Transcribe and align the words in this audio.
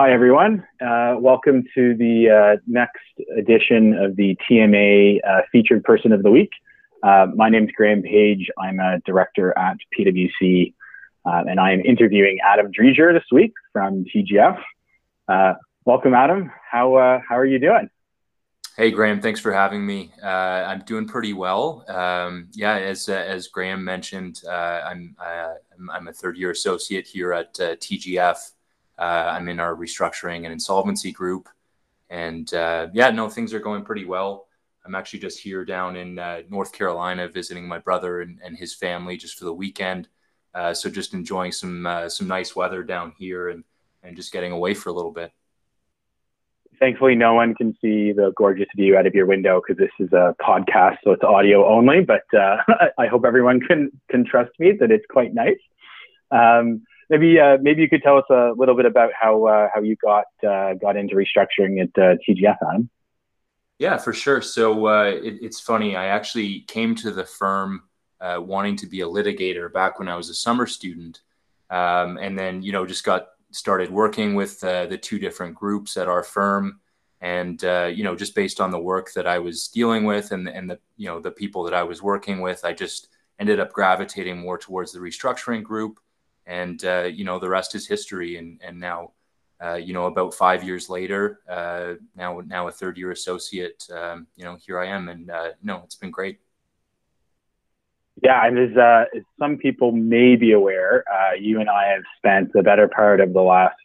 Hi, 0.00 0.12
everyone. 0.12 0.64
Uh, 0.80 1.16
welcome 1.18 1.64
to 1.74 1.92
the 1.96 2.30
uh, 2.30 2.60
next 2.68 3.02
edition 3.36 3.94
of 3.94 4.14
the 4.14 4.36
TMA 4.48 5.18
uh, 5.28 5.40
Featured 5.50 5.82
Person 5.82 6.12
of 6.12 6.22
the 6.22 6.30
Week. 6.30 6.50
Uh, 7.02 7.26
my 7.34 7.48
name 7.48 7.64
is 7.64 7.70
Graham 7.76 8.02
Page. 8.02 8.48
I'm 8.56 8.78
a 8.78 9.00
director 9.04 9.52
at 9.58 9.76
PwC, 9.98 10.72
uh, 11.26 11.42
and 11.48 11.58
I 11.58 11.72
am 11.72 11.80
interviewing 11.80 12.38
Adam 12.46 12.70
Driedger 12.70 13.12
this 13.12 13.24
week 13.32 13.52
from 13.72 14.04
TGF. 14.04 14.62
Uh, 15.26 15.54
welcome, 15.84 16.14
Adam. 16.14 16.52
How, 16.70 17.20
how 17.28 17.36
are 17.36 17.44
you 17.44 17.58
doing? 17.58 17.90
Hey, 18.76 18.92
Graham. 18.92 19.20
Thanks 19.20 19.40
for 19.40 19.52
having 19.52 19.84
me. 19.84 20.12
I'm 20.22 20.82
doing 20.82 21.08
pretty 21.08 21.32
well. 21.32 21.84
Um, 21.88 22.50
yeah, 22.52 22.76
as, 22.76 23.08
as 23.08 23.48
Graham 23.48 23.82
mentioned, 23.82 24.42
I'm, 24.48 25.16
I'm 25.18 26.06
a 26.06 26.12
third 26.12 26.36
year 26.36 26.52
associate 26.52 27.08
here 27.08 27.32
at 27.32 27.52
TGF. 27.54 28.38
Uh, 28.98 29.32
I'm 29.32 29.48
in 29.48 29.60
our 29.60 29.74
restructuring 29.74 30.44
and 30.44 30.52
insolvency 30.52 31.12
group. 31.12 31.48
And 32.10 32.52
uh, 32.52 32.88
yeah, 32.92 33.10
no, 33.10 33.28
things 33.28 33.54
are 33.54 33.60
going 33.60 33.84
pretty 33.84 34.04
well. 34.04 34.46
I'm 34.84 34.94
actually 34.94 35.20
just 35.20 35.38
here 35.38 35.64
down 35.64 35.96
in 35.96 36.18
uh, 36.18 36.40
North 36.48 36.72
Carolina 36.72 37.28
visiting 37.28 37.68
my 37.68 37.78
brother 37.78 38.22
and, 38.22 38.40
and, 38.42 38.56
his 38.56 38.74
family 38.74 39.18
just 39.18 39.38
for 39.38 39.44
the 39.44 39.52
weekend. 39.52 40.08
Uh, 40.54 40.72
so 40.72 40.88
just 40.88 41.12
enjoying 41.12 41.52
some 41.52 41.86
uh, 41.86 42.08
some 42.08 42.26
nice 42.26 42.56
weather 42.56 42.82
down 42.82 43.12
here 43.18 43.50
and, 43.50 43.64
and 44.02 44.16
just 44.16 44.32
getting 44.32 44.50
away 44.50 44.72
for 44.72 44.88
a 44.88 44.92
little 44.92 45.10
bit. 45.10 45.30
Thankfully, 46.80 47.16
no 47.16 47.34
one 47.34 47.54
can 47.54 47.76
see 47.82 48.12
the 48.12 48.32
gorgeous 48.34 48.68
view 48.76 48.96
out 48.96 49.06
of 49.06 49.14
your 49.14 49.26
window 49.26 49.60
because 49.60 49.78
this 49.78 49.90
is 49.98 50.12
a 50.12 50.34
podcast, 50.40 50.96
so 51.04 51.10
it's 51.10 51.24
audio 51.24 51.68
only. 51.68 52.00
But 52.00 52.22
uh, 52.32 52.56
I 52.98 53.08
hope 53.08 53.24
everyone 53.26 53.60
can 53.60 53.90
can 54.10 54.24
trust 54.24 54.52
me 54.58 54.72
that 54.80 54.90
it's 54.90 55.04
quite 55.10 55.34
nice. 55.34 55.58
Um, 56.30 56.82
maybe 57.10 57.38
uh, 57.38 57.58
maybe 57.60 57.82
you 57.82 57.88
could 57.88 58.02
tell 58.02 58.18
us 58.18 58.24
a 58.30 58.52
little 58.56 58.74
bit 58.74 58.86
about 58.86 59.10
how 59.18 59.46
uh, 59.46 59.68
how 59.74 59.80
you 59.80 59.96
got 59.96 60.26
uh, 60.46 60.74
got 60.74 60.96
into 60.96 61.14
restructuring 61.14 61.80
at 61.80 61.90
uh, 62.02 62.16
TGF, 62.28 62.56
Adam. 62.68 62.90
Yeah, 63.78 63.96
for 63.96 64.12
sure. 64.12 64.42
So 64.42 64.86
uh, 64.86 65.04
it, 65.04 65.38
it's 65.40 65.60
funny. 65.60 65.96
I 65.96 66.06
actually 66.06 66.60
came 66.62 66.94
to 66.96 67.10
the 67.12 67.24
firm 67.24 67.84
uh, 68.20 68.38
wanting 68.40 68.76
to 68.76 68.86
be 68.86 69.02
a 69.02 69.06
litigator 69.06 69.72
back 69.72 69.98
when 69.98 70.08
I 70.08 70.16
was 70.16 70.28
a 70.30 70.34
summer 70.34 70.66
student, 70.66 71.20
um, 71.70 72.18
and 72.18 72.38
then 72.38 72.62
you 72.62 72.72
know 72.72 72.86
just 72.86 73.04
got 73.04 73.28
started 73.50 73.90
working 73.90 74.34
with 74.34 74.60
the 74.60 74.98
two 75.00 75.18
different 75.18 75.54
groups 75.54 75.96
at 75.96 76.08
our 76.08 76.22
firm. 76.22 76.80
And 77.20 77.60
you 77.62 78.04
know, 78.04 78.14
just 78.14 78.34
based 78.34 78.60
on 78.60 78.70
the 78.70 78.78
work 78.78 79.12
that 79.14 79.26
I 79.26 79.38
was 79.38 79.68
dealing 79.68 80.04
with 80.04 80.30
and 80.32 80.48
and 80.48 80.70
the 80.70 80.78
you 80.96 81.06
know 81.06 81.20
the 81.20 81.30
people 81.30 81.64
that 81.64 81.74
I 81.74 81.82
was 81.82 82.02
working 82.02 82.40
with, 82.40 82.64
I 82.64 82.72
just 82.72 83.08
ended 83.40 83.60
up 83.60 83.72
gravitating 83.72 84.38
more 84.38 84.58
towards 84.58 84.92
the 84.92 84.98
restructuring 84.98 85.62
group 85.62 86.00
and 86.48 86.82
uh, 86.84 87.04
you 87.04 87.24
know 87.24 87.38
the 87.38 87.48
rest 87.48 87.76
is 87.76 87.86
history. 87.86 88.36
And 88.36 88.60
and 88.64 88.80
now, 88.80 89.12
uh, 89.62 89.74
you 89.74 89.92
know, 89.92 90.06
about 90.06 90.34
five 90.34 90.64
years 90.64 90.88
later, 90.88 91.40
uh, 91.48 91.94
now 92.16 92.40
now 92.44 92.66
a 92.66 92.72
third 92.72 92.96
year 92.96 93.12
associate, 93.12 93.86
um, 93.94 94.26
you 94.34 94.44
know, 94.44 94.56
here 94.56 94.80
I 94.80 94.86
am, 94.86 95.08
and 95.08 95.30
uh, 95.30 95.50
no, 95.62 95.82
it's 95.84 95.94
been 95.94 96.10
great. 96.10 96.40
Yeah, 98.20 98.44
and 98.44 98.58
as, 98.58 98.76
uh, 98.76 99.04
as 99.16 99.22
some 99.38 99.58
people 99.58 99.92
may 99.92 100.34
be 100.34 100.50
aware, 100.50 101.04
uh, 101.08 101.34
you 101.34 101.60
and 101.60 101.70
I 101.70 101.86
have 101.92 102.02
spent 102.16 102.52
the 102.52 102.64
better 102.64 102.88
part 102.88 103.20
of 103.20 103.32
the 103.32 103.42
last 103.42 103.76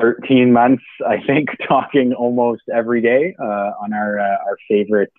13 0.00 0.50
months, 0.50 0.82
I 1.06 1.18
think, 1.26 1.50
talking 1.68 2.14
almost 2.14 2.62
every 2.72 3.02
day 3.02 3.34
on 3.38 3.92
our 3.92 4.18
our 4.18 4.56
favorite 4.68 5.12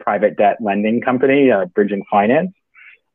private 0.00 0.36
debt 0.36 0.56
lending 0.60 1.00
company, 1.00 1.50
Bridging 1.74 2.04
Finance. 2.10 2.52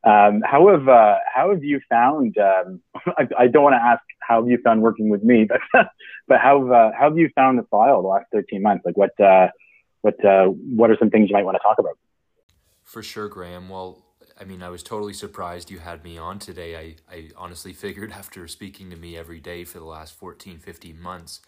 Um, 0.06 0.40
how 0.44 0.68
have 0.68 0.88
uh, 0.88 1.16
how 1.34 1.50
have 1.50 1.64
you 1.64 1.80
found? 1.88 2.38
Um, 2.38 2.80
I, 3.18 3.26
I, 3.36 3.46
don't 3.48 3.64
want 3.64 3.74
to 3.74 3.82
ask 3.82 4.00
how 4.20 4.40
have 4.40 4.48
you 4.48 4.56
found 4.62 4.80
working 4.80 5.08
with 5.08 5.24
me, 5.24 5.48
but 5.72 5.88
but 6.28 6.38
how 6.38 6.62
have, 6.62 6.70
uh, 6.70 6.90
how 6.96 7.08
have 7.08 7.18
you 7.18 7.28
found 7.34 7.58
the 7.58 7.64
file 7.64 8.02
the 8.02 8.08
last 8.08 8.26
thirteen 8.32 8.62
months? 8.62 8.86
Like 8.86 8.96
what 8.96 9.18
uh, 9.20 9.48
what 10.02 10.24
uh, 10.24 10.46
what 10.46 10.90
are 10.90 10.96
some 10.96 11.10
things 11.10 11.28
you 11.28 11.34
might 11.34 11.44
want 11.44 11.56
to 11.56 11.62
talk 11.62 11.80
about? 11.80 11.98
For 12.84 13.02
sure, 13.02 13.28
Graham. 13.28 13.68
Well, 13.68 14.04
I 14.40 14.44
mean, 14.44 14.62
I 14.62 14.68
was 14.68 14.84
totally 14.84 15.12
surprised 15.12 15.72
you 15.72 15.80
had 15.80 16.04
me 16.04 16.18
on 16.18 16.38
today. 16.38 16.76
I, 16.76 16.94
I 17.12 17.30
honestly 17.36 17.72
figured 17.84 18.12
after 18.12 18.46
speaking 18.46 18.90
to 18.90 18.96
me 18.96 19.16
every 19.16 19.40
day 19.40 19.64
for 19.64 19.80
the 19.80 19.86
last 19.86 20.14
14, 20.14 20.60
15 20.60 21.00
months, 21.00 21.40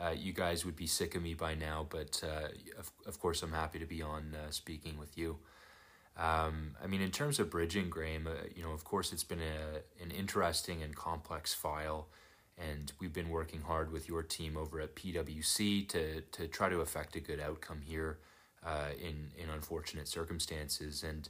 uh, 0.00 0.14
you 0.16 0.32
guys 0.32 0.64
would 0.64 0.76
be 0.76 0.86
sick 0.86 1.14
of 1.16 1.22
me 1.22 1.34
by 1.34 1.54
now. 1.54 1.86
But 1.90 2.22
uh, 2.24 2.48
of, 2.78 2.90
of 3.06 3.20
course, 3.20 3.42
I'm 3.42 3.52
happy 3.52 3.78
to 3.78 3.86
be 3.86 4.00
on 4.00 4.34
speaking 4.48 4.96
with 4.96 5.18
you. 5.18 5.36
Um, 6.16 6.76
I 6.82 6.86
mean, 6.86 7.02
in 7.02 7.10
terms 7.10 7.38
of 7.38 7.50
bridging, 7.50 7.90
Graham, 7.90 8.26
uh, 8.26 8.46
you 8.54 8.62
know, 8.62 8.72
of 8.72 8.84
course, 8.84 9.12
it's 9.12 9.24
been 9.24 9.40
a, 9.40 10.02
an 10.02 10.10
interesting 10.10 10.82
and 10.82 10.96
complex 10.96 11.52
file, 11.52 12.08
and 12.56 12.92
we've 12.98 13.12
been 13.12 13.28
working 13.28 13.60
hard 13.60 13.92
with 13.92 14.08
your 14.08 14.22
team 14.22 14.56
over 14.56 14.80
at 14.80 14.96
PwC 14.96 15.86
to 15.88 16.22
to 16.22 16.48
try 16.48 16.68
to 16.70 16.80
affect 16.80 17.16
a 17.16 17.20
good 17.20 17.38
outcome 17.38 17.82
here 17.82 18.18
uh, 18.64 18.88
in 18.98 19.30
in 19.36 19.50
unfortunate 19.50 20.08
circumstances. 20.08 21.02
And 21.02 21.28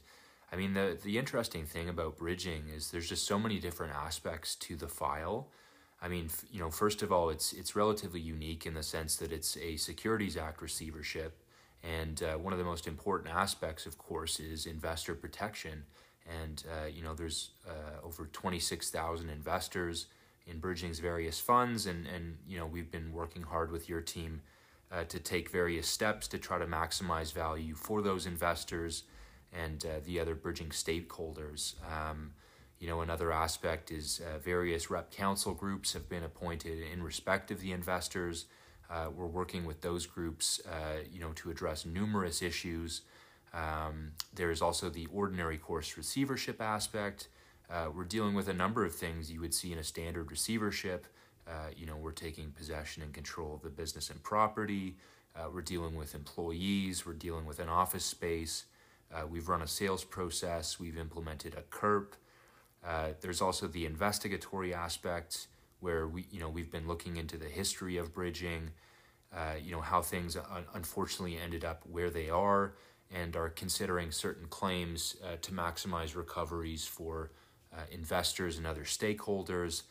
I 0.53 0.55
mean, 0.55 0.73
the 0.73 0.97
the 1.03 1.17
interesting 1.17 1.65
thing 1.65 1.89
about 1.89 2.17
bridging 2.17 2.69
is 2.73 2.91
there's 2.91 3.09
just 3.09 3.27
so 3.27 3.37
many 3.37 3.59
different 3.59 3.93
aspects 3.93 4.55
to 4.55 4.77
the 4.77 4.87
file. 4.87 5.49
I 6.01 6.07
mean, 6.07 6.29
you 6.51 6.59
know, 6.61 6.69
first 6.69 7.01
of 7.01 7.11
all, 7.11 7.29
it's 7.29 7.51
it's 7.51 7.75
relatively 7.75 8.21
unique 8.21 8.65
in 8.65 8.73
the 8.73 8.83
sense 8.83 9.17
that 9.17 9.33
it's 9.33 9.57
a 9.57 9.75
Securities 9.75 10.37
Act 10.37 10.61
receivership 10.61 11.43
and 11.83 12.21
uh, 12.23 12.37
one 12.37 12.53
of 12.53 12.59
the 12.59 12.65
most 12.65 12.87
important 12.87 13.33
aspects, 13.33 13.85
of 13.85 13.97
course, 13.97 14.39
is 14.39 14.65
investor 14.65 15.15
protection. 15.15 15.83
And 16.43 16.63
uh, 16.69 16.87
you 16.87 17.01
know, 17.01 17.13
there's 17.13 17.51
uh, 17.67 18.05
over 18.05 18.25
26,000 18.25 19.29
investors 19.29 20.07
in 20.45 20.59
Bridging's 20.59 20.99
various 20.99 21.39
funds, 21.39 21.85
and 21.85 22.07
and 22.07 22.37
you 22.47 22.57
know, 22.57 22.65
we've 22.65 22.91
been 22.91 23.13
working 23.13 23.43
hard 23.43 23.71
with 23.71 23.87
your 23.87 24.01
team 24.01 24.41
uh, 24.91 25.03
to 25.05 25.19
take 25.19 25.49
various 25.49 25.87
steps 25.87 26.27
to 26.29 26.37
try 26.37 26.57
to 26.57 26.65
maximize 26.65 27.33
value 27.33 27.75
for 27.75 28.01
those 28.01 28.25
investors 28.25 29.03
and 29.53 29.85
uh, 29.85 29.99
the 30.05 30.19
other 30.19 30.35
Bridging 30.35 30.69
stakeholders. 30.69 31.75
Um, 31.89 32.33
you 32.79 32.87
know, 32.87 33.01
another 33.01 33.31
aspect 33.31 33.91
is 33.91 34.21
uh, 34.21 34.37
various 34.37 34.89
rep 34.89 35.11
counsel 35.11 35.53
groups 35.53 35.93
have 35.93 36.07
been 36.07 36.23
appointed 36.23 36.79
in 36.79 37.01
respect 37.01 37.49
of 37.49 37.61
the 37.61 37.71
investors. 37.71 38.45
Uh, 38.89 39.09
we're 39.13 39.27
working 39.27 39.65
with 39.65 39.81
those 39.81 40.05
groups, 40.05 40.61
uh, 40.65 41.01
you 41.11 41.19
know, 41.19 41.31
to 41.33 41.49
address 41.49 41.85
numerous 41.85 42.41
issues. 42.41 43.01
Um, 43.53 44.11
there 44.33 44.51
is 44.51 44.61
also 44.61 44.89
the 44.89 45.07
ordinary 45.13 45.57
course 45.57 45.97
receivership 45.97 46.61
aspect. 46.61 47.27
Uh, 47.69 47.87
we're 47.93 48.05
dealing 48.05 48.33
with 48.33 48.47
a 48.47 48.53
number 48.53 48.85
of 48.85 48.95
things 48.95 49.31
you 49.31 49.41
would 49.41 49.53
see 49.53 49.73
in 49.73 49.77
a 49.77 49.83
standard 49.83 50.31
receivership. 50.31 51.05
Uh, 51.47 51.69
you 51.75 51.85
know, 51.85 51.97
we're 51.97 52.11
taking 52.11 52.51
possession 52.51 53.03
and 53.03 53.13
control 53.13 53.55
of 53.55 53.61
the 53.61 53.69
business 53.69 54.09
and 54.09 54.21
property. 54.23 54.95
Uh, 55.35 55.49
we're 55.53 55.61
dealing 55.61 55.95
with 55.95 56.15
employees. 56.15 57.05
We're 57.05 57.13
dealing 57.13 57.45
with 57.45 57.59
an 57.59 57.69
office 57.69 58.05
space. 58.05 58.65
Uh, 59.13 59.25
we've 59.27 59.47
run 59.47 59.61
a 59.61 59.67
sales 59.67 60.03
process. 60.03 60.79
We've 60.79 60.97
implemented 60.97 61.55
a 61.55 61.61
KERP. 61.61 62.13
there's 63.21 63.41
also 63.41 63.67
the 63.67 63.85
investigatory 63.85 64.73
aspect 64.73 65.47
where 65.79 66.07
we 66.07 66.25
you 66.31 66.39
know 66.39 66.49
we've 66.49 66.71
been 66.71 66.87
looking 66.87 67.17
into 67.17 67.37
the 67.37 67.45
history 67.45 67.97
of 67.97 68.13
bridging, 68.13 68.71
uh, 69.35 69.53
you 69.61 69.71
know 69.71 69.81
how 69.81 70.01
things 70.01 70.35
un- 70.35 70.65
unfortunately 70.73 71.37
ended 71.37 71.63
up 71.63 71.83
where 71.89 72.09
they 72.09 72.29
are, 72.29 72.73
and 73.11 73.35
are 73.35 73.49
considering 73.49 74.11
certain 74.11 74.47
claims 74.47 75.15
uh, 75.23 75.37
to 75.41 75.51
maximize 75.51 76.15
recoveries 76.15 76.85
for 76.85 77.31
uh, 77.73 77.81
investors 77.91 78.57
and 78.57 78.65
other 78.65 78.83
stakeholders, 78.83 79.83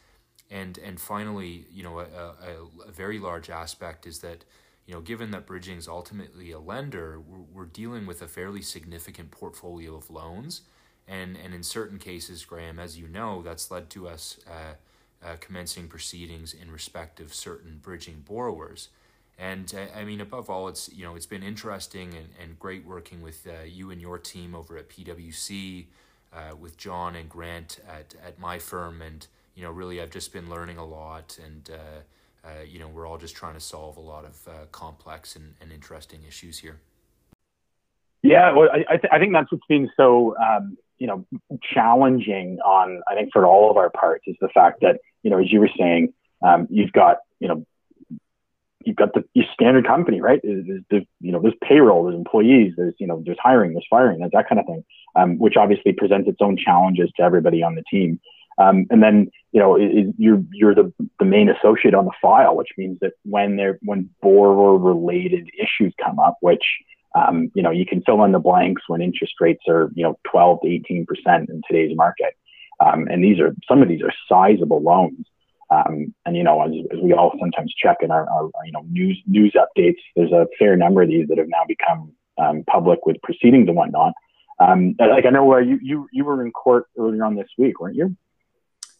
and 0.51 0.79
and 0.79 1.01
finally 1.01 1.67
you 1.71 1.83
know 1.83 2.01
a, 2.01 2.05
a, 2.05 2.89
a, 2.89 2.93
very 2.93 3.19
large 3.19 3.51
aspect 3.51 4.07
is 4.07 4.21
that. 4.21 4.45
You 4.89 4.95
know, 4.95 5.01
given 5.01 5.33
that 5.33 5.47
bridging 5.49 5.79
is 5.79 5.89
ultimately 5.89 6.53
a 6.53 6.61
lender, 6.61 7.19
we're, 7.19 7.43
we're 7.53 7.65
dealing 7.65 8.07
with 8.07 8.23
a 8.23 8.29
fairly 8.29 8.63
significant 8.63 9.33
portfolio 9.33 9.97
of 9.97 10.11
loans, 10.11 10.61
and 11.09 11.37
and 11.37 11.53
in 11.53 11.65
certain 11.65 11.99
cases, 11.99 12.45
Graham, 12.45 12.79
as 12.79 12.97
you 12.97 13.09
know, 13.09 13.43
that's 13.43 13.69
led 13.69 13.91
to 13.91 14.07
us 14.07 14.39
uh, 14.49 14.75
uh, 15.27 15.37
commencing 15.41 15.89
proceedings 15.89 16.55
in 16.55 16.71
respect 16.71 17.21
of 17.21 17.35
certain 17.35 17.81
bridging 17.83 18.23
borrowers. 18.27 18.89
And 19.39 19.73
uh, 19.75 19.99
I 19.99 20.05
mean, 20.05 20.21
above 20.21 20.49
all, 20.49 20.69
it's 20.69 20.91
you 20.93 21.05
know 21.05 21.15
it's 21.15 21.27
been 21.27 21.43
interesting 21.43 22.15
and, 22.15 22.29
and 22.43 22.59
great 22.59 22.87
working 22.87 23.21
with 23.21 23.47
uh, 23.47 23.65
you 23.65 23.91
and 23.91 24.01
your 24.01 24.19
team 24.19 24.55
over 24.55 24.79
at 24.79 24.89
PwC, 24.89 25.87
uh, 26.33 26.57
with 26.57 26.77
John 26.77 27.17
and 27.17 27.29
Grant 27.29 27.79
at, 27.87 28.15
at 28.25 28.39
my 28.39 28.59
firm, 28.59 29.03
and 29.03 29.27
you 29.55 29.63
know 29.63 29.71
really 29.71 30.01
I've 30.01 30.11
just 30.11 30.33
been 30.33 30.49
learning 30.49 30.79
a 30.79 30.87
lot, 30.87 31.39
and 31.45 31.71
uh, 31.71 32.49
uh, 32.49 32.63
you 32.67 32.79
know 32.79 32.89
we're 32.89 33.07
all 33.07 33.19
just 33.19 33.37
trying 33.37 33.55
to 33.55 33.61
solve 33.61 33.99
a 33.99 34.01
lot 34.01 34.25
of 34.25 34.73
complex 34.73 35.37
and, 35.37 35.55
and 35.61 35.71
interesting 35.71 36.21
issues 36.27 36.59
here. 36.59 36.81
Yeah, 38.23 38.53
well, 38.53 38.69
I, 38.73 38.95
I, 38.95 38.97
th- 38.97 39.13
I 39.13 39.19
think 39.19 39.33
that's 39.35 39.53
what's 39.53 39.67
been 39.69 39.91
so 39.97 40.35
um, 40.39 40.77
you 40.99 41.07
know 41.07 41.27
challenging 41.63 42.59
on 42.61 43.03
I 43.11 43.15
think 43.15 43.31
for 43.33 43.47
all 43.47 43.71
of 43.71 43.77
our 43.77 43.91
parts 43.91 44.25
is 44.27 44.37
the 44.41 44.49
fact 44.49 44.81
that 44.81 45.01
you 45.23 45.31
know 45.31 45.39
as 45.39 45.53
you 45.53 45.61
were 45.61 45.71
saying 45.79 46.13
um, 46.47 46.67
you've 46.71 46.93
got 46.93 47.19
you 47.41 47.49
know 47.49 47.67
you've 48.85 48.97
got 48.97 49.13
the 49.15 49.25
your 49.35 49.47
standard 49.53 49.87
company 49.87 50.21
right? 50.21 50.41
There's, 50.43 50.83
there's, 50.91 51.05
you 51.21 51.33
know 51.33 51.41
there's 51.41 51.55
payroll 51.63 52.05
there's 52.05 52.17
employees 52.17 52.75
there's 52.77 52.95
you 52.99 53.07
know 53.07 53.23
there's 53.25 53.39
hiring 53.43 53.73
there's 53.73 53.87
firing 53.89 54.21
there's 54.21 54.33
that 54.33 54.49
kind 54.49 54.61
of 54.61 54.67
thing 54.67 54.85
um, 55.17 55.39
which 55.39 55.57
obviously 55.57 55.93
presents 55.93 56.29
its 56.29 56.39
own 56.41 56.57
challenges 56.57 57.11
to 57.17 57.23
everybody 57.23 57.63
on 57.63 57.75
the 57.75 57.83
team. 57.91 58.21
Um, 58.59 58.87
and 58.91 59.03
then, 59.03 59.31
you 59.53 59.61
know, 59.61 59.77
it, 59.77 59.85
it, 59.85 60.15
you're, 60.19 60.43
you're 60.53 60.75
the, 60.75 60.93
the 61.19 61.25
main 61.25 61.49
associate 61.51 61.95
on 61.95 62.05
the 62.05 62.13
file, 62.23 62.57
which 62.57 62.71
means 62.79 62.99
that 63.01 63.13
when 63.25 63.57
there, 63.57 63.79
when 63.83 64.09
borrower 64.23 64.79
related 64.79 65.51
issues 65.59 65.93
come 66.03 66.19
up, 66.19 66.37
which, 66.41 66.65
um, 67.17 67.51
you 67.55 67.63
know, 67.63 67.71
you 67.71 67.87
can 67.87 68.03
fill 68.03 68.25
in 68.25 68.33
the 68.33 68.39
blanks 68.39 68.83
when 68.89 69.01
interest 69.01 69.35
rates 69.41 69.63
are, 69.69 69.91
you 69.95 70.03
know, 70.03 70.19
12 70.31 70.61
to 70.63 70.69
18% 70.69 71.49
in 71.49 71.63
today's 71.67 71.97
market. 71.97 72.35
Um, 72.85 73.09
and 73.09 73.25
these 73.25 73.41
are, 73.41 73.55
some 73.67 73.81
of 73.83 73.89
these 73.89 74.03
are 74.03 74.13
sizable 74.29 74.83
loans. 74.83 75.27
Um, 75.71 76.15
and 76.25 76.37
you 76.37 76.45
know, 76.45 76.63
as, 76.63 76.71
as, 76.93 76.99
we 77.03 77.13
all 77.13 77.33
sometimes 77.41 77.75
check 77.83 77.97
in 78.01 78.11
our, 78.13 78.29
our, 78.31 78.51
you 78.65 78.71
know 78.71 78.85
news 78.89 79.21
news 79.27 79.57
updates, 79.57 79.97
there's 80.15 80.31
a 80.31 80.47
fair 80.59 80.77
number 80.77 81.03
of 81.03 81.09
these 81.09 81.27
that 81.27 81.39
have 81.39 81.49
now 81.49 81.65
become 81.67 82.13
um, 82.39 82.63
public 82.71 83.05
with 83.05 83.21
proceedings 83.23 83.67
and 83.67 83.77
whatnot. 83.77 84.13
Um, 84.61 84.95
like 84.99 85.27
I 85.27 85.31
know 85.31 85.55
uh, 85.55 85.59
you 85.59 85.81
you 85.83 86.09
you 86.13 86.25
were 86.25 86.45
in 86.45 86.53
court 86.53 86.85
earlier 86.97 87.25
on 87.25 87.35
this 87.35 87.49
week, 87.59 87.81
weren't 87.81 87.97
you? 87.97 88.17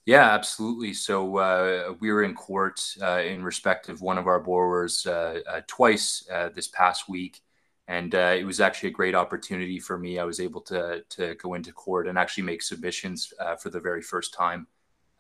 Yeah, 0.07 0.33
absolutely. 0.33 0.93
So 0.95 1.37
uh, 1.37 1.95
we 2.01 2.13
were 2.13 2.23
in 2.23 2.35
court 2.35 2.81
uh, 3.03 3.23
in 3.25 3.43
respect 3.43 3.89
of 3.89 4.01
one 4.01 4.19
of 4.19 4.27
our 4.27 4.41
borrowers 4.41 5.05
uh, 5.07 5.41
uh, 5.49 5.61
twice 5.67 6.27
uh, 6.33 6.51
this 6.55 6.69
past 6.69 7.09
week, 7.09 7.41
and 7.89 8.15
uh, 8.15 8.35
it 8.39 8.45
was 8.45 8.61
actually 8.61 8.89
a 8.89 8.93
great 8.93 9.15
opportunity 9.15 9.79
for 9.79 9.99
me. 9.99 10.19
I 10.19 10.25
was 10.25 10.41
able 10.41 10.61
to 10.63 11.05
to 11.11 11.35
go 11.37 11.55
into 11.55 11.73
court 11.73 12.09
and 12.09 12.19
actually 12.19 12.45
make 12.45 12.63
submissions 12.63 13.33
uh, 13.41 13.57
for 13.57 13.71
the 13.71 13.81
very 13.81 14.03
first 14.03 14.35
time, 14.35 14.67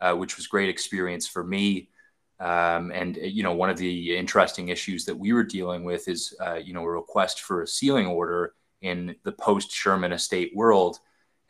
uh, 0.00 0.14
which 0.14 0.36
was 0.36 0.46
great 0.46 0.68
experience 0.68 1.26
for 1.26 1.44
me. 1.44 1.88
Um, 2.38 2.90
and 2.92 3.16
you 3.16 3.42
know, 3.42 3.54
one 3.54 3.70
of 3.70 3.78
the 3.78 4.16
interesting 4.16 4.68
issues 4.68 5.04
that 5.06 5.18
we 5.18 5.32
were 5.32 5.44
dealing 5.44 5.84
with 5.84 6.08
is 6.08 6.34
you 6.62 6.74
know 6.74 6.82
a 6.82 6.90
request 6.90 7.42
for 7.42 7.62
a 7.62 7.66
sealing 7.66 8.06
order 8.06 8.54
in 8.82 9.16
the 9.24 9.32
post 9.32 9.70
Sherman 9.72 10.12
estate 10.12 10.52
world. 10.54 10.98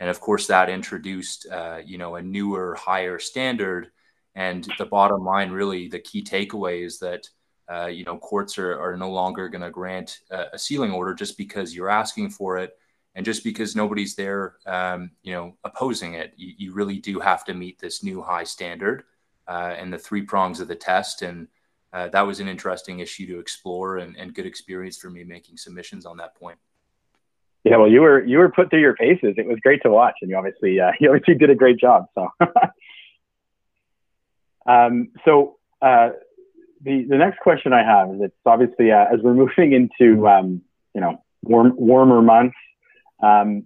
And 0.00 0.10
of 0.10 0.20
course, 0.20 0.46
that 0.46 0.68
introduced, 0.68 1.46
uh, 1.50 1.80
you 1.84 1.98
know, 1.98 2.16
a 2.16 2.22
newer, 2.22 2.74
higher 2.74 3.18
standard. 3.18 3.90
And 4.34 4.68
the 4.78 4.84
bottom 4.84 5.24
line, 5.24 5.50
really, 5.50 5.88
the 5.88 5.98
key 5.98 6.22
takeaway 6.22 6.84
is 6.84 6.98
that, 6.98 7.28
uh, 7.72 7.86
you 7.86 8.04
know, 8.04 8.18
courts 8.18 8.58
are, 8.58 8.80
are 8.80 8.96
no 8.96 9.10
longer 9.10 9.48
going 9.48 9.62
to 9.62 9.70
grant 9.70 10.20
a, 10.30 10.44
a, 10.52 10.58
sealing 10.58 10.92
order 10.92 11.14
just 11.14 11.36
because 11.36 11.74
you're 11.74 11.88
asking 11.88 12.30
for 12.30 12.58
it, 12.58 12.78
and 13.14 13.24
just 13.24 13.42
because 13.42 13.74
nobody's 13.74 14.14
there, 14.14 14.56
um, 14.66 15.10
you 15.22 15.32
know, 15.32 15.56
opposing 15.64 16.14
it. 16.14 16.32
You, 16.36 16.52
you, 16.56 16.72
really 16.72 16.98
do 16.98 17.18
have 17.18 17.44
to 17.46 17.54
meet 17.54 17.80
this 17.80 18.04
new 18.04 18.22
high 18.22 18.44
standard 18.44 19.04
uh, 19.48 19.74
and 19.76 19.92
the 19.92 19.98
three 19.98 20.22
prongs 20.22 20.60
of 20.60 20.68
the 20.68 20.76
test. 20.76 21.22
And 21.22 21.48
uh, 21.92 22.08
that 22.08 22.26
was 22.26 22.40
an 22.40 22.48
interesting 22.48 23.00
issue 23.00 23.26
to 23.26 23.40
explore 23.40 23.96
and, 23.96 24.16
and 24.16 24.34
good 24.34 24.46
experience 24.46 24.98
for 24.98 25.10
me 25.10 25.24
making 25.24 25.56
submissions 25.56 26.06
on 26.06 26.18
that 26.18 26.36
point. 26.36 26.58
Yeah, 27.64 27.78
well, 27.78 27.90
you 27.90 28.00
were 28.00 28.24
you 28.24 28.38
were 28.38 28.48
put 28.48 28.70
through 28.70 28.80
your 28.80 28.94
paces. 28.94 29.34
It 29.36 29.46
was 29.46 29.58
great 29.60 29.82
to 29.82 29.90
watch, 29.90 30.14
and 30.22 30.30
you 30.30 30.36
obviously 30.36 30.78
uh, 30.78 30.92
you 31.00 31.10
obviously 31.10 31.34
did 31.34 31.50
a 31.50 31.56
great 31.56 31.78
job. 31.78 32.06
So, 32.14 32.28
um, 34.68 35.08
so 35.24 35.56
uh, 35.82 36.10
the 36.82 37.04
the 37.08 37.16
next 37.16 37.38
question 37.40 37.72
I 37.72 37.82
have 37.82 38.14
is 38.14 38.20
it's 38.20 38.36
obviously 38.44 38.92
uh, 38.92 39.06
as 39.12 39.20
we're 39.22 39.34
moving 39.44 39.72
into 39.72 40.28
um, 40.28 40.62
you 40.94 41.00
know 41.00 41.22
warm, 41.42 41.74
warmer 41.76 42.22
months. 42.22 42.56
Um, 43.22 43.64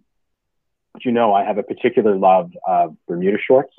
you 1.00 1.12
know, 1.12 1.32
I 1.32 1.44
have 1.44 1.56
a 1.56 1.62
particular 1.62 2.16
love 2.16 2.50
of 2.66 2.96
Bermuda 3.06 3.38
shorts, 3.38 3.72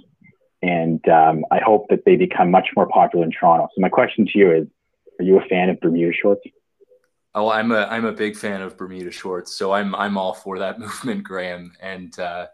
and 0.61 1.05
um, 1.09 1.45
I 1.51 1.59
hope 1.59 1.87
that 1.89 2.05
they 2.05 2.15
become 2.15 2.49
much 2.49 2.69
more 2.75 2.87
popular 2.87 3.25
in 3.25 3.31
Toronto. 3.31 3.67
So 3.75 3.81
my 3.81 3.89
question 3.89 4.25
to 4.25 4.37
you 4.37 4.51
is: 4.51 4.67
Are 5.19 5.23
you 5.23 5.37
a 5.37 5.45
fan 5.45 5.69
of 5.69 5.79
Bermuda 5.79 6.13
shorts? 6.13 6.41
Oh, 7.33 7.49
I'm 7.49 7.71
a 7.71 7.85
I'm 7.85 8.05
a 8.05 8.11
big 8.11 8.35
fan 8.35 8.61
of 8.61 8.77
Bermuda 8.77 9.11
shorts, 9.11 9.53
so 9.53 9.71
I'm 9.71 9.95
I'm 9.95 10.17
all 10.17 10.33
for 10.33 10.59
that 10.59 10.79
movement, 10.85 11.23
Graham. 11.23 11.73
And 11.81 12.17
uh, 12.19 12.47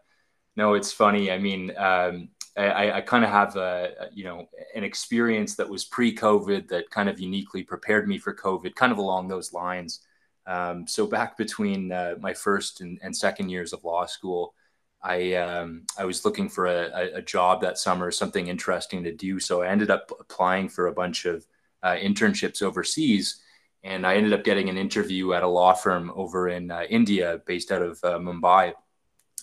no, 0.56 0.74
it's 0.74 0.92
funny. 0.92 1.32
I 1.32 1.38
mean, 1.38 1.76
um, 1.78 2.30
I, 2.58 2.98
I 2.98 3.02
kind 3.02 3.24
of 3.24 3.30
have 3.30 3.56
a 3.56 4.10
you 4.14 4.24
know 4.24 4.48
an 4.76 4.84
experience 4.84 5.56
that 5.56 5.70
was 5.70 5.86
pre-COVID 5.86 6.68
that 6.70 6.90
kind 6.90 7.10
of 7.10 7.20
uniquely 7.20 7.64
prepared 7.64 8.08
me 8.08 8.18
for 8.18 8.34
COVID, 8.34 8.76
kind 8.76 8.92
of 8.92 8.98
along 8.98 9.28
those 9.28 9.54
lines. 9.54 10.02
Um, 10.46 10.88
so 10.88 11.06
back 11.06 11.38
between 11.38 11.92
uh, 11.92 12.16
my 12.20 12.34
first 12.34 12.80
and, 12.82 12.98
and, 13.04 13.14
second 13.14 13.50
years 13.50 13.74
of 13.74 13.84
law 13.84 14.06
school, 14.06 14.56
I 15.04 15.34
um, 15.34 15.84
I 16.00 16.06
was 16.06 16.24
looking 16.24 16.48
for 16.48 16.68
a, 16.68 17.16
a, 17.16 17.22
job 17.22 17.62
that 17.62 17.78
summer, 17.78 18.12
something 18.12 18.48
interesting 18.48 19.04
to 19.04 19.12
do. 19.12 19.42
So 19.42 19.62
I 19.62 19.68
ended 19.68 19.92
up 19.92 20.10
applying 20.20 20.70
for 20.70 20.88
a 20.88 20.94
bunch 20.94 21.26
of 21.26 21.46
uh, 21.84 21.96
internships 21.96 22.62
overseas 22.62 23.42
and 23.84 24.06
I 24.06 24.16
ended 24.16 24.34
up 24.34 24.44
getting 24.44 24.70
an 24.70 24.78
interview 24.78 25.34
at 25.34 25.44
a 25.44 25.48
law 25.48 25.74
firm 25.74 26.12
over 26.16 26.50
in 26.50 26.72
uh, 26.72 26.84
India, 26.90 27.42
based 27.46 27.72
out 27.72 27.82
of 27.82 28.00
uh, 28.04 28.18
Mumbai. 28.20 28.74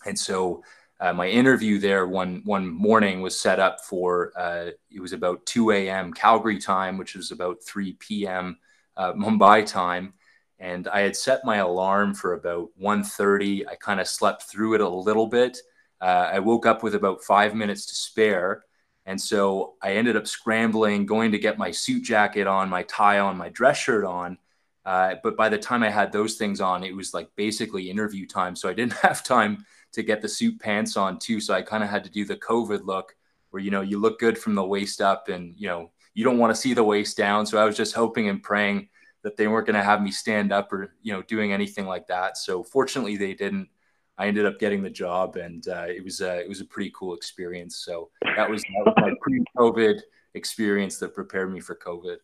And 0.05 0.19
so 0.19 0.63
uh, 1.01 1.13
my 1.13 1.29
interview 1.29 1.79
there 1.79 2.07
one 2.07 2.43
one 2.45 2.67
morning 2.69 3.21
was 3.21 3.41
set 3.41 3.59
up 3.59 3.81
for 3.81 4.33
uh, 4.39 4.71
it 4.91 5.01
was 5.01 5.13
about 5.13 5.45
2 5.47 5.73
a.m. 5.73 6.13
Calgary 6.13 6.59
time, 6.59 6.99
which 6.99 7.15
was 7.15 7.31
about 7.31 7.63
3 7.65 7.95
p.m. 7.95 8.59
Uh, 8.97 9.13
Mumbai 9.13 9.67
time. 9.67 10.15
And 10.59 10.87
I 10.89 11.01
had 11.01 11.17
set 11.17 11.45
my 11.45 11.57
alarm 11.57 12.15
for 12.15 12.35
about 12.35 12.69
1.30. 12.81 13.67
I 13.69 13.75
kind 13.75 14.01
of 14.01 14.07
slept 14.07 14.45
through 14.45 14.75
it 14.75 14.81
a 14.81 14.89
little 14.89 15.27
bit. 15.27 15.59
Uh, 16.01 16.31
I 16.33 16.39
woke 16.39 16.65
up 16.65 16.83
with 16.83 16.95
about 16.95 17.25
five 17.25 17.55
minutes 17.55 17.87
to 17.87 17.95
spare. 17.95 18.65
And 19.05 19.21
so 19.21 19.75
I 19.83 19.95
ended 19.95 20.17
up 20.17 20.27
scrambling, 20.27 21.07
going 21.07 21.33
to 21.33 21.39
get 21.39 21.59
my 21.59 21.71
suit 21.71 22.05
jacket 22.05 22.47
on, 22.47 22.71
my 22.71 22.85
tie 22.85 23.19
on, 23.19 23.37
my 23.37 23.51
dress 23.51 23.79
shirt 23.79 24.05
on. 24.05 24.39
Uh, 24.85 25.15
but 25.23 25.37
by 25.37 25.49
the 25.49 25.59
time 25.59 25.83
I 25.83 25.91
had 25.91 26.13
those 26.13 26.35
things 26.35 26.61
on, 26.61 26.85
it 26.85 26.95
was 26.95 27.15
like 27.15 27.29
basically 27.37 27.91
interview 27.91 28.27
time. 28.27 28.55
So 28.55 28.69
I 28.69 28.75
didn't 28.75 28.93
have 29.03 29.23
time 29.23 29.65
to 29.93 30.03
get 30.03 30.21
the 30.21 30.29
suit 30.29 30.61
pants 30.61 30.97
on 30.97 31.19
too. 31.19 31.41
So 31.41 31.55
I 31.55 31.63
kind 31.63 31.83
of 31.83 31.91
had 31.91 32.05
to 32.05 32.11
do 32.11 32.25
the 32.25 32.37
COVID 32.37 32.85
look 32.85 33.15
where, 33.51 33.63
you 33.63 33.71
know, 33.71 33.81
you 33.81 33.99
look 33.99 34.19
good 34.19 34.37
from 34.37 34.55
the 34.55 34.65
waist 34.65 35.01
up 35.01 35.29
and, 35.29 35.55
you 35.57 35.69
know, 35.69 35.91
you 36.13 36.25
don't 36.25 36.39
want 36.39 36.55
to 36.55 36.61
see 36.61 36.75
the 36.75 36.85
waist 36.85 37.17
down. 37.17 37.47
So 37.47 37.59
I 37.59 37.65
was 37.65 37.77
just 37.77 37.95
hoping 37.95 38.29
and 38.29 38.43
praying 38.43 38.89
that 39.23 39.37
they 39.37 39.49
weren't 39.49 39.67
going 39.67 39.77
to 39.77 39.83
have 39.83 40.03
me 40.03 40.11
stand 40.11 40.53
up 40.53 40.73
or, 40.73 40.95
you 41.03 41.13
know, 41.13 41.23
doing 41.23 41.53
anything 41.53 41.87
like 41.87 42.07
that. 42.09 42.37
So 42.37 42.63
fortunately 42.63 43.17
they 43.17 43.35
didn't. 43.35 43.69
I 44.17 44.29
ended 44.29 44.47
up 44.47 44.61
getting 44.61 44.81
the 44.81 44.91
job, 44.91 45.35
and 45.35 45.67
uh, 45.67 45.87
it 45.89 46.05
was 46.05 46.21
a, 46.21 46.39
it 46.39 46.49
was 46.49 46.61
a 46.61 46.65
pretty 46.65 46.93
cool 46.95 47.15
experience. 47.15 47.79
So 47.79 48.11
that 48.37 48.49
was, 48.49 48.63
that 48.63 48.85
was 48.87 48.95
my 48.97 49.13
pre-COVID 49.21 50.03
experience 50.35 50.99
that 50.99 51.15
prepared 51.15 51.53
me 51.53 51.59
for 51.59 51.75
COVID. 51.75 52.19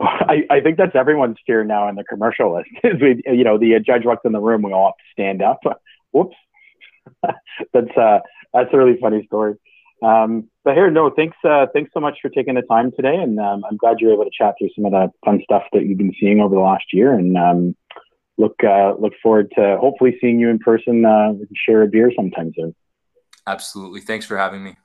I, 0.00 0.44
I 0.50 0.60
think 0.60 0.78
that's 0.78 0.94
everyone's 0.94 1.36
fear 1.46 1.64
now 1.64 1.88
in 1.88 1.96
the 1.96 2.04
commercial 2.04 2.54
list. 2.54 2.70
Is 2.84 3.00
we, 3.00 3.22
you 3.26 3.44
know, 3.44 3.58
the 3.58 3.78
judge 3.80 4.04
walks 4.04 4.22
in 4.24 4.32
the 4.32 4.40
room, 4.40 4.62
we 4.62 4.72
all 4.72 4.86
have 4.86 4.96
to 4.96 5.12
stand 5.12 5.42
up. 5.42 5.60
Whoops, 6.12 6.36
that's 7.72 7.96
uh, 7.96 8.18
that's 8.52 8.70
a 8.72 8.76
really 8.76 8.98
funny 9.00 9.24
story. 9.26 9.54
Um, 10.02 10.48
but 10.64 10.74
here, 10.74 10.90
no, 10.90 11.10
thanks, 11.10 11.36
uh, 11.44 11.66
thanks 11.72 11.92
so 11.94 12.00
much 12.00 12.18
for 12.20 12.28
taking 12.28 12.54
the 12.54 12.62
time 12.62 12.90
today, 12.90 13.14
and 13.14 13.38
um, 13.38 13.62
I'm 13.70 13.76
glad 13.76 14.00
you're 14.00 14.12
able 14.12 14.24
to 14.24 14.30
chat 14.36 14.56
through 14.58 14.70
some 14.74 14.84
of 14.84 14.90
the 14.90 15.08
fun 15.24 15.40
stuff 15.44 15.62
that 15.72 15.84
you've 15.84 15.98
been 15.98 16.14
seeing 16.18 16.40
over 16.40 16.54
the 16.54 16.60
last 16.60 16.84
year. 16.92 17.12
And 17.12 17.36
um, 17.36 17.76
look 18.36 18.56
uh, 18.64 18.94
look 18.98 19.12
forward 19.22 19.52
to 19.56 19.78
hopefully 19.80 20.16
seeing 20.20 20.40
you 20.40 20.48
in 20.48 20.58
person. 20.58 21.04
Uh, 21.04 21.32
share 21.54 21.82
a 21.82 21.86
beer 21.86 22.12
sometime 22.16 22.52
soon. 22.56 22.74
Absolutely. 23.46 24.00
Thanks 24.00 24.26
for 24.26 24.36
having 24.36 24.62
me. 24.62 24.76